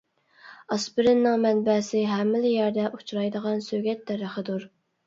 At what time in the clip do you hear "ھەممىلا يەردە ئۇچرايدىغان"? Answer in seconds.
2.15-3.67